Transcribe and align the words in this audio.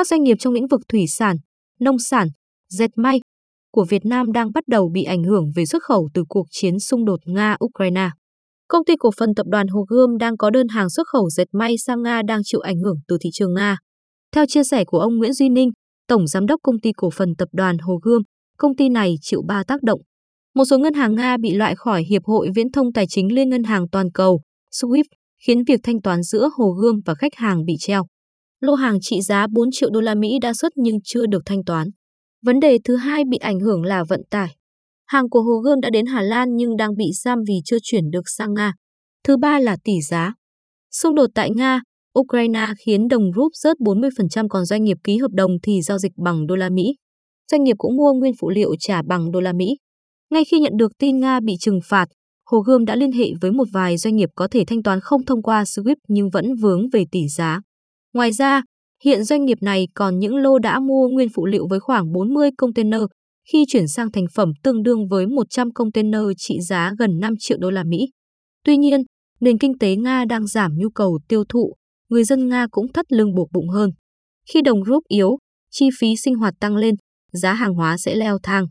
các 0.00 0.06
doanh 0.06 0.22
nghiệp 0.22 0.36
trong 0.38 0.52
lĩnh 0.52 0.66
vực 0.66 0.80
thủy 0.88 1.06
sản, 1.06 1.36
nông 1.80 1.98
sản, 1.98 2.28
dệt 2.68 2.90
may 2.96 3.20
của 3.72 3.84
Việt 3.88 4.04
Nam 4.04 4.32
đang 4.32 4.52
bắt 4.52 4.64
đầu 4.68 4.90
bị 4.94 5.02
ảnh 5.02 5.24
hưởng 5.24 5.50
về 5.56 5.66
xuất 5.66 5.82
khẩu 5.82 6.08
từ 6.14 6.24
cuộc 6.28 6.46
chiến 6.50 6.78
xung 6.78 7.04
đột 7.04 7.20
Nga-Ukraine. 7.24 8.10
Công 8.68 8.84
ty 8.84 8.94
cổ 8.98 9.10
phần 9.18 9.34
tập 9.34 9.46
đoàn 9.50 9.66
Hồ 9.68 9.84
Gươm 9.88 10.18
đang 10.18 10.36
có 10.36 10.50
đơn 10.50 10.68
hàng 10.68 10.90
xuất 10.90 11.06
khẩu 11.06 11.30
dệt 11.30 11.44
may 11.52 11.78
sang 11.78 12.02
Nga 12.02 12.22
đang 12.22 12.40
chịu 12.44 12.60
ảnh 12.60 12.78
hưởng 12.84 12.96
từ 13.08 13.18
thị 13.20 13.30
trường 13.32 13.54
Nga. 13.54 13.76
Theo 14.32 14.44
chia 14.48 14.64
sẻ 14.64 14.84
của 14.84 14.98
ông 14.98 15.16
Nguyễn 15.16 15.32
Duy 15.32 15.48
Ninh, 15.48 15.70
Tổng 16.08 16.26
Giám 16.26 16.46
đốc 16.46 16.60
Công 16.62 16.80
ty 16.82 16.92
Cổ 16.96 17.10
phần 17.10 17.28
Tập 17.38 17.48
đoàn 17.52 17.78
Hồ 17.78 17.98
Gươm, 18.02 18.22
công 18.58 18.76
ty 18.76 18.88
này 18.88 19.14
chịu 19.20 19.42
ba 19.46 19.62
tác 19.66 19.82
động. 19.82 20.00
Một 20.54 20.64
số 20.64 20.78
ngân 20.78 20.94
hàng 20.94 21.14
Nga 21.14 21.36
bị 21.36 21.54
loại 21.54 21.74
khỏi 21.76 22.02
Hiệp 22.02 22.24
hội 22.24 22.48
Viễn 22.54 22.72
thông 22.72 22.92
Tài 22.92 23.06
chính 23.06 23.34
Liên 23.34 23.48
ngân 23.48 23.62
hàng 23.62 23.88
toàn 23.88 24.10
cầu, 24.14 24.40
SWIFT, 24.72 25.04
khiến 25.46 25.64
việc 25.66 25.80
thanh 25.82 26.02
toán 26.02 26.22
giữa 26.22 26.48
Hồ 26.56 26.70
Gươm 26.70 27.00
và 27.06 27.14
khách 27.14 27.34
hàng 27.34 27.64
bị 27.64 27.74
treo. 27.78 28.04
Lô 28.60 28.74
hàng 28.74 28.98
trị 29.00 29.20
giá 29.20 29.46
4 29.52 29.68
triệu 29.72 29.90
đô 29.90 30.00
la 30.00 30.14
Mỹ 30.14 30.38
đã 30.42 30.52
xuất 30.54 30.72
nhưng 30.76 30.98
chưa 31.04 31.26
được 31.26 31.42
thanh 31.46 31.64
toán. 31.64 31.88
Vấn 32.42 32.60
đề 32.60 32.78
thứ 32.84 32.96
hai 32.96 33.24
bị 33.30 33.38
ảnh 33.38 33.60
hưởng 33.60 33.82
là 33.82 34.04
vận 34.08 34.20
tải. 34.30 34.56
Hàng 35.06 35.28
của 35.30 35.42
Hồ 35.42 35.60
Gươm 35.64 35.80
đã 35.80 35.90
đến 35.90 36.06
Hà 36.06 36.22
Lan 36.22 36.48
nhưng 36.56 36.76
đang 36.76 36.96
bị 36.96 37.04
giam 37.12 37.38
vì 37.48 37.54
chưa 37.64 37.78
chuyển 37.82 38.10
được 38.10 38.22
sang 38.26 38.54
Nga. 38.54 38.74
Thứ 39.24 39.36
ba 39.36 39.58
là 39.58 39.76
tỷ 39.84 39.92
giá. 40.00 40.34
Xung 40.90 41.14
đột 41.14 41.30
tại 41.34 41.50
Nga, 41.50 41.80
Ukraine 42.18 42.66
khiến 42.84 43.08
đồng 43.08 43.32
rúp 43.36 43.52
rớt 43.54 43.76
40% 43.76 44.48
còn 44.48 44.64
doanh 44.64 44.84
nghiệp 44.84 44.96
ký 45.04 45.16
hợp 45.16 45.30
đồng 45.32 45.50
thì 45.62 45.82
giao 45.82 45.98
dịch 45.98 46.12
bằng 46.24 46.46
đô 46.46 46.54
la 46.54 46.68
Mỹ. 46.70 46.96
Doanh 47.50 47.64
nghiệp 47.64 47.76
cũng 47.78 47.96
mua 47.96 48.12
nguyên 48.12 48.32
phụ 48.40 48.50
liệu 48.50 48.74
trả 48.80 49.02
bằng 49.02 49.30
đô 49.30 49.40
la 49.40 49.52
Mỹ. 49.52 49.76
Ngay 50.30 50.44
khi 50.44 50.60
nhận 50.60 50.72
được 50.76 50.92
tin 50.98 51.20
Nga 51.20 51.40
bị 51.40 51.54
trừng 51.60 51.80
phạt, 51.84 52.06
Hồ 52.50 52.58
Gươm 52.58 52.84
đã 52.84 52.96
liên 52.96 53.12
hệ 53.12 53.26
với 53.40 53.52
một 53.52 53.68
vài 53.72 53.96
doanh 53.96 54.16
nghiệp 54.16 54.28
có 54.34 54.48
thể 54.50 54.64
thanh 54.66 54.82
toán 54.82 55.00
không 55.00 55.24
thông 55.24 55.42
qua 55.42 55.62
SWIFT 55.62 55.96
nhưng 56.08 56.30
vẫn 56.30 56.54
vướng 56.54 56.88
về 56.92 57.04
tỷ 57.12 57.28
giá. 57.28 57.60
Ngoài 58.12 58.32
ra, 58.32 58.62
hiện 59.04 59.24
doanh 59.24 59.44
nghiệp 59.44 59.58
này 59.60 59.88
còn 59.94 60.18
những 60.18 60.36
lô 60.36 60.58
đã 60.58 60.80
mua 60.80 61.08
nguyên 61.08 61.28
phụ 61.34 61.46
liệu 61.46 61.66
với 61.70 61.80
khoảng 61.80 62.12
40 62.12 62.50
container 62.58 63.00
khi 63.52 63.64
chuyển 63.68 63.88
sang 63.88 64.12
thành 64.12 64.24
phẩm 64.34 64.52
tương 64.62 64.82
đương 64.82 65.08
với 65.08 65.26
100 65.26 65.72
container 65.72 66.22
trị 66.36 66.60
giá 66.60 66.92
gần 66.98 67.10
5 67.20 67.34
triệu 67.38 67.58
đô 67.60 67.70
la 67.70 67.84
Mỹ. 67.84 68.08
Tuy 68.64 68.76
nhiên, 68.76 69.00
nền 69.40 69.58
kinh 69.58 69.78
tế 69.78 69.96
Nga 69.96 70.24
đang 70.24 70.46
giảm 70.46 70.72
nhu 70.76 70.90
cầu 70.90 71.18
tiêu 71.28 71.44
thụ, 71.48 71.74
người 72.08 72.24
dân 72.24 72.48
Nga 72.48 72.66
cũng 72.70 72.92
thắt 72.92 73.12
lưng 73.12 73.34
buộc 73.34 73.48
bụng 73.52 73.68
hơn. 73.68 73.90
Khi 74.52 74.62
đồng 74.62 74.84
rúp 74.84 75.02
yếu, 75.08 75.38
chi 75.70 75.88
phí 75.98 76.16
sinh 76.16 76.34
hoạt 76.34 76.54
tăng 76.60 76.76
lên, 76.76 76.94
giá 77.32 77.52
hàng 77.52 77.74
hóa 77.74 77.96
sẽ 77.96 78.14
leo 78.14 78.38
thang. 78.42 78.66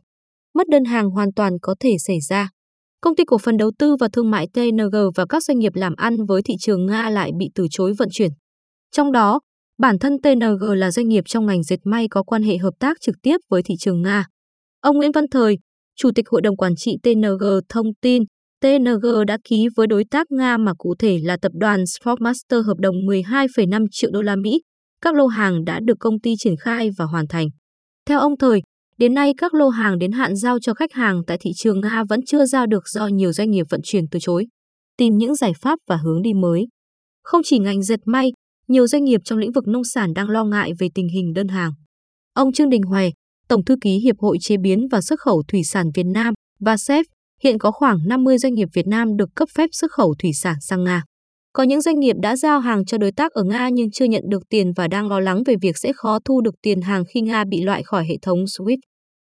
Mất 0.55 0.67
đơn 0.67 0.85
hàng 0.85 1.09
hoàn 1.09 1.33
toàn 1.33 1.53
có 1.61 1.75
thể 1.79 1.95
xảy 1.99 2.17
ra. 2.29 2.49
Công 3.01 3.15
ty 3.15 3.23
cổ 3.25 3.37
phần 3.37 3.57
đầu 3.57 3.71
tư 3.79 3.95
và 3.99 4.07
thương 4.13 4.31
mại 4.31 4.47
TNG 4.53 4.95
và 5.15 5.25
các 5.29 5.43
doanh 5.43 5.59
nghiệp 5.59 5.75
làm 5.75 5.93
ăn 5.97 6.25
với 6.25 6.41
thị 6.41 6.53
trường 6.59 6.85
Nga 6.85 7.09
lại 7.09 7.31
bị 7.39 7.49
từ 7.55 7.67
chối 7.71 7.93
vận 7.97 8.09
chuyển. 8.11 8.31
Trong 8.91 9.11
đó, 9.11 9.39
bản 9.77 9.99
thân 9.99 10.13
TNG 10.21 10.63
là 10.75 10.91
doanh 10.91 11.07
nghiệp 11.07 11.23
trong 11.27 11.45
ngành 11.45 11.63
dệt 11.63 11.79
may 11.83 12.07
có 12.07 12.23
quan 12.23 12.43
hệ 12.43 12.57
hợp 12.57 12.73
tác 12.79 12.97
trực 13.01 13.15
tiếp 13.23 13.37
với 13.49 13.63
thị 13.63 13.75
trường 13.79 14.01
Nga. 14.01 14.25
Ông 14.81 14.97
Nguyễn 14.97 15.11
Văn 15.11 15.25
Thời, 15.31 15.57
Chủ 15.95 16.11
tịch 16.15 16.29
Hội 16.29 16.41
đồng 16.41 16.57
Quản 16.57 16.73
trị 16.77 16.97
TNG 17.03 17.43
thông 17.69 17.87
tin, 18.01 18.23
TNG 18.61 19.25
đã 19.27 19.37
ký 19.43 19.67
với 19.75 19.87
đối 19.87 20.03
tác 20.11 20.31
Nga 20.31 20.57
mà 20.57 20.73
cụ 20.77 20.95
thể 20.99 21.19
là 21.23 21.37
tập 21.41 21.51
đoàn 21.55 21.85
Sportmaster 21.85 22.65
hợp 22.65 22.77
đồng 22.79 22.95
12,5 22.95 23.85
triệu 23.91 24.11
đô 24.13 24.21
la 24.21 24.35
Mỹ. 24.35 24.61
Các 25.01 25.15
lô 25.15 25.27
hàng 25.27 25.65
đã 25.65 25.79
được 25.85 25.97
công 25.99 26.19
ty 26.19 26.33
triển 26.37 26.55
khai 26.57 26.89
và 26.97 27.05
hoàn 27.05 27.27
thành. 27.27 27.47
Theo 28.05 28.19
ông 28.19 28.37
Thời, 28.37 28.61
đến 28.97 29.13
nay 29.13 29.33
các 29.37 29.53
lô 29.53 29.69
hàng 29.69 29.99
đến 29.99 30.11
hạn 30.11 30.35
giao 30.35 30.59
cho 30.59 30.73
khách 30.73 30.93
hàng 30.93 31.21
tại 31.27 31.37
thị 31.41 31.51
trường 31.55 31.81
Nga 31.81 32.03
vẫn 32.09 32.19
chưa 32.25 32.45
giao 32.45 32.65
được 32.65 32.87
do 32.87 33.07
nhiều 33.07 33.31
doanh 33.31 33.51
nghiệp 33.51 33.65
vận 33.69 33.81
chuyển 33.83 34.03
từ 34.11 34.19
chối. 34.21 34.47
Tìm 34.97 35.17
những 35.17 35.35
giải 35.35 35.51
pháp 35.61 35.79
và 35.87 35.97
hướng 35.97 36.21
đi 36.21 36.33
mới. 36.33 36.67
Không 37.23 37.41
chỉ 37.43 37.59
ngành 37.59 37.83
dệt 37.83 37.99
may, 38.05 38.31
nhiều 38.69 38.87
doanh 38.87 39.03
nghiệp 39.03 39.21
trong 39.23 39.39
lĩnh 39.39 39.51
vực 39.51 39.67
nông 39.67 39.83
sản 39.83 40.13
đang 40.13 40.29
lo 40.29 40.43
ngại 40.43 40.71
về 40.79 40.87
tình 40.95 41.07
hình 41.09 41.33
đơn 41.33 41.47
hàng. 41.47 41.71
Ông 42.33 42.53
Trương 42.53 42.69
Đình 42.69 42.81
Hoài, 42.81 43.13
Tổng 43.47 43.65
thư 43.65 43.75
ký 43.81 43.99
Hiệp 43.99 44.15
hội 44.19 44.37
Chế 44.41 44.57
biến 44.57 44.87
và 44.91 45.01
Xuất 45.01 45.19
khẩu 45.19 45.43
Thủy 45.47 45.63
sản 45.63 45.85
Việt 45.95 46.05
Nam, 46.13 46.33
VASEP, 46.59 47.05
hiện 47.43 47.57
có 47.57 47.71
khoảng 47.71 47.97
50 48.07 48.37
doanh 48.37 48.53
nghiệp 48.53 48.67
Việt 48.73 48.87
Nam 48.87 49.17
được 49.17 49.29
cấp 49.35 49.49
phép 49.55 49.69
xuất 49.71 49.91
khẩu 49.91 50.15
thủy 50.19 50.31
sản 50.33 50.55
sang 50.61 50.83
Nga. 50.83 51.03
Có 51.53 51.63
những 51.63 51.81
doanh 51.81 51.99
nghiệp 51.99 52.15
đã 52.21 52.35
giao 52.35 52.59
hàng 52.59 52.85
cho 52.85 52.97
đối 52.97 53.11
tác 53.11 53.31
ở 53.31 53.43
Nga 53.43 53.69
nhưng 53.69 53.91
chưa 53.91 54.05
nhận 54.05 54.23
được 54.29 54.43
tiền 54.49 54.71
và 54.75 54.87
đang 54.87 55.07
lo 55.07 55.19
lắng 55.19 55.43
về 55.45 55.55
việc 55.61 55.77
sẽ 55.77 55.93
khó 55.93 56.19
thu 56.25 56.41
được 56.41 56.55
tiền 56.61 56.81
hàng 56.81 57.03
khi 57.05 57.21
Nga 57.21 57.43
bị 57.49 57.61
loại 57.61 57.83
khỏi 57.83 58.05
hệ 58.05 58.15
thống 58.21 58.39
SWIFT. 58.43 58.77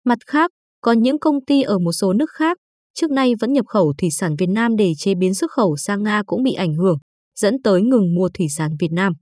Mặt 0.05 0.17
khác, 0.27 0.51
có 0.81 0.91
những 0.91 1.19
công 1.19 1.45
ty 1.45 1.61
ở 1.61 1.79
một 1.79 1.91
số 1.91 2.13
nước 2.13 2.29
khác 2.31 2.57
trước 2.93 3.11
nay 3.11 3.33
vẫn 3.39 3.53
nhập 3.53 3.65
khẩu 3.67 3.93
thủy 3.97 4.09
sản 4.11 4.35
Việt 4.35 4.49
Nam 4.49 4.75
để 4.75 4.93
chế 4.97 5.15
biến 5.15 5.33
xuất 5.33 5.51
khẩu 5.51 5.77
sang 5.77 6.03
Nga 6.03 6.23
cũng 6.25 6.43
bị 6.43 6.53
ảnh 6.53 6.73
hưởng, 6.73 6.97
dẫn 7.39 7.61
tới 7.63 7.81
ngừng 7.81 8.15
mua 8.15 8.29
thủy 8.29 8.47
sản 8.49 8.71
Việt 8.79 8.91
Nam. 8.91 9.13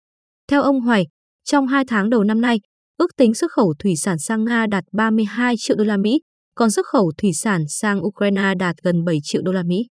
Theo 0.49 0.63
ông 0.63 0.81
Hoài, 0.81 1.07
trong 1.45 1.67
hai 1.67 1.85
tháng 1.89 2.11
đầu 2.11 2.25
năm 2.25 2.41
nay, 2.41 2.61
ước 2.97 3.17
tính 3.17 3.35
xuất 3.35 3.53
khẩu 3.53 3.75
thủy 3.79 3.97
sản 3.97 4.19
sang 4.19 4.45
Nga 4.45 4.67
đạt 4.67 4.85
32 4.93 5.55
triệu 5.59 5.77
đô 5.77 5.85
la 5.85 5.97
Mỹ, 5.97 6.21
còn 6.55 6.71
xuất 6.71 6.87
khẩu 6.87 7.13
thủy 7.19 7.31
sản 7.33 7.65
sang 7.69 8.05
Ukraine 8.05 8.55
đạt 8.59 8.77
gần 8.83 9.05
7 9.05 9.19
triệu 9.23 9.43
đô 9.43 9.53
la 9.53 9.63
Mỹ. 9.63 9.87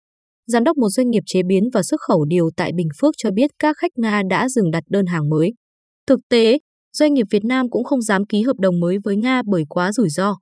Giám 0.46 0.64
đốc 0.64 0.76
một 0.76 0.88
doanh 0.88 1.10
nghiệp 1.10 1.22
chế 1.26 1.42
biến 1.42 1.64
và 1.72 1.82
xuất 1.82 2.00
khẩu 2.00 2.24
điều 2.24 2.50
tại 2.56 2.72
Bình 2.76 2.88
Phước 3.00 3.14
cho 3.16 3.30
biết 3.30 3.50
các 3.58 3.76
khách 3.78 3.90
Nga 3.96 4.22
đã 4.30 4.48
dừng 4.48 4.70
đặt 4.70 4.82
đơn 4.90 5.06
hàng 5.06 5.28
mới. 5.28 5.52
Thực 6.06 6.20
tế, 6.28 6.58
doanh 6.92 7.14
nghiệp 7.14 7.26
Việt 7.30 7.44
Nam 7.44 7.70
cũng 7.70 7.84
không 7.84 8.02
dám 8.02 8.26
ký 8.26 8.42
hợp 8.42 8.56
đồng 8.58 8.80
mới 8.80 8.98
với 9.04 9.16
Nga 9.16 9.42
bởi 9.46 9.64
quá 9.68 9.92
rủi 9.92 10.08
ro. 10.08 10.36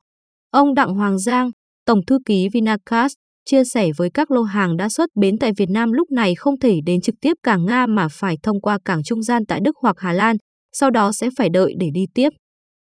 Ông 0.50 0.74
Đặng 0.74 0.94
Hoàng 0.94 1.18
Giang, 1.18 1.50
Tổng 1.86 2.00
thư 2.06 2.18
ký 2.26 2.48
Vinacast, 2.52 3.14
chia 3.46 3.64
sẻ 3.64 3.90
với 3.96 4.10
các 4.14 4.30
lô 4.30 4.42
hàng 4.42 4.76
đã 4.76 4.88
xuất 4.88 5.10
bến 5.14 5.38
tại 5.38 5.52
Việt 5.56 5.70
Nam 5.70 5.92
lúc 5.92 6.10
này 6.10 6.34
không 6.34 6.58
thể 6.58 6.80
đến 6.86 7.00
trực 7.00 7.14
tiếp 7.20 7.32
cảng 7.42 7.66
Nga 7.66 7.86
mà 7.86 8.08
phải 8.12 8.36
thông 8.42 8.60
qua 8.60 8.78
cảng 8.84 9.02
trung 9.02 9.22
gian 9.22 9.46
tại 9.46 9.60
Đức 9.64 9.76
hoặc 9.82 9.96
Hà 9.98 10.12
Lan, 10.12 10.36
sau 10.72 10.90
đó 10.90 11.12
sẽ 11.12 11.28
phải 11.36 11.48
đợi 11.48 11.74
để 11.78 11.86
đi 11.94 12.04
tiếp. 12.14 12.28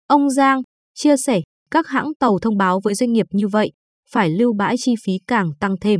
Ông 0.08 0.30
Giang 0.30 0.62
chia 0.94 1.18
sẻ 1.18 1.42
các 1.72 1.88
hãng 1.88 2.12
tàu 2.20 2.40
thông 2.42 2.58
báo 2.58 2.80
với 2.84 2.96
doanh 2.96 3.14
nghiệp 3.14 3.26
như 3.32 3.48
vậy, 3.48 3.72
phải 4.10 4.30
lưu 4.30 4.54
bãi 4.58 4.76
chi 4.78 4.94
phí 5.06 5.14
càng 5.28 5.50
tăng 5.60 5.76
thêm. 5.82 6.00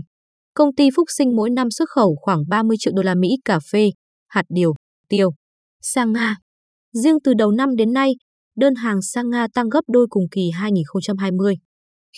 Công 0.54 0.76
ty 0.76 0.90
Phúc 0.96 1.06
Sinh 1.18 1.36
mỗi 1.36 1.50
năm 1.50 1.72
xuất 1.72 1.90
khẩu 1.90 2.16
khoảng 2.22 2.44
30 2.50 2.78
triệu 2.80 2.94
đô 2.96 3.02
la 3.02 3.16
Mỹ 3.16 3.30
cà 3.46 3.60
phê, 3.72 3.90
hạt 4.28 4.46
điều, 4.50 4.74
tiêu 5.10 5.30
sang 5.82 6.12
Nga. 6.14 6.38
Riêng 6.94 7.18
từ 7.24 7.34
đầu 7.34 7.52
năm 7.52 7.76
đến 7.76 7.94
nay, 7.94 8.12
đơn 8.56 8.76
hàng 8.76 9.02
sang 9.02 9.30
Nga 9.30 9.48
tăng 9.54 9.70
gấp 9.70 9.82
đôi 9.88 10.08
cùng 10.10 10.24
kỳ 10.32 10.52
2020. 10.54 11.56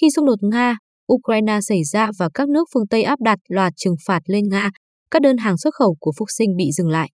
Khi 0.02 0.08
xung 0.16 0.26
đột 0.26 0.40
Nga, 0.42 0.78
Ukraine 1.14 1.62
xảy 1.62 1.84
ra 1.84 2.12
và 2.20 2.30
các 2.34 2.50
nước 2.50 2.68
phương 2.74 2.88
Tây 2.88 3.04
áp 3.04 3.22
đặt 3.22 3.40
loạt 3.50 3.74
trừng 3.76 3.96
phạt 4.08 4.20
lên 4.26 4.50
Nga, 4.50 4.70
các 5.12 5.22
đơn 5.22 5.38
hàng 5.38 5.58
xuất 5.58 5.74
khẩu 5.74 5.96
của 6.00 6.12
Phúc 6.18 6.28
Sinh 6.38 6.56
bị 6.58 6.72
dừng 6.72 6.90
lại. 6.90 7.10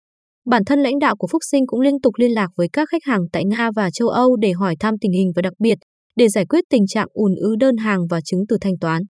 Bản 0.45 0.65
thân 0.65 0.79
lãnh 0.79 0.99
đạo 0.99 1.15
của 1.15 1.27
Phúc 1.27 1.41
Sinh 1.51 1.67
cũng 1.67 1.79
liên 1.79 2.01
tục 2.01 2.13
liên 2.17 2.31
lạc 2.31 2.47
với 2.55 2.67
các 2.73 2.89
khách 2.91 3.03
hàng 3.03 3.21
tại 3.31 3.45
Nga 3.45 3.69
và 3.75 3.91
châu 3.91 4.07
Âu 4.07 4.35
để 4.35 4.51
hỏi 4.51 4.75
thăm 4.79 4.93
tình 5.01 5.11
hình 5.11 5.31
và 5.35 5.41
đặc 5.41 5.53
biệt 5.59 5.77
để 6.15 6.27
giải 6.29 6.45
quyết 6.45 6.63
tình 6.69 6.87
trạng 6.87 7.07
ùn 7.13 7.35
ứ 7.35 7.55
đơn 7.59 7.77
hàng 7.77 8.07
và 8.09 8.21
chứng 8.21 8.43
từ 8.49 8.57
thanh 8.61 8.77
toán. 8.81 9.03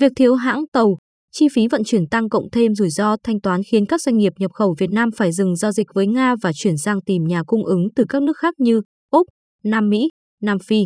Việc 0.00 0.12
thiếu 0.16 0.34
hãng 0.34 0.64
tàu, 0.72 0.96
chi 1.32 1.46
phí 1.52 1.68
vận 1.68 1.84
chuyển 1.84 2.08
tăng 2.08 2.28
cộng 2.28 2.50
thêm 2.52 2.74
rủi 2.74 2.90
ro 2.90 3.16
thanh 3.22 3.40
toán 3.40 3.60
khiến 3.62 3.86
các 3.86 4.00
doanh 4.02 4.16
nghiệp 4.16 4.32
nhập 4.38 4.50
khẩu 4.54 4.74
Việt 4.78 4.90
Nam 4.90 5.10
phải 5.16 5.32
dừng 5.32 5.56
giao 5.56 5.72
dịch 5.72 5.86
với 5.94 6.06
Nga 6.06 6.34
và 6.42 6.52
chuyển 6.54 6.76
sang 6.76 7.00
tìm 7.00 7.24
nhà 7.24 7.42
cung 7.46 7.64
ứng 7.64 7.88
từ 7.96 8.04
các 8.08 8.22
nước 8.22 8.36
khác 8.36 8.54
như 8.58 8.80
Úc, 9.10 9.26
Nam 9.64 9.88
Mỹ, 9.88 10.08
Nam 10.42 10.58
Phi. 10.58 10.84